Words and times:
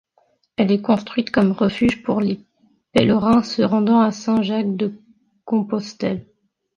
Elle 0.57 0.71
est 0.71 0.81
construite 0.81 1.29
comme 1.29 1.51
refuge 1.51 2.01
pour 2.01 2.21
les 2.21 2.43
pèlerins 2.91 3.43
se 3.43 3.61
rendant 3.61 4.01
à 4.01 4.11
Saint-Jacques-de-Compostelle. 4.11 6.25